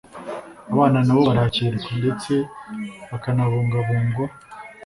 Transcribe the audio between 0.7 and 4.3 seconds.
abana na bo barakirwa, ndetse bakanabungabungwa.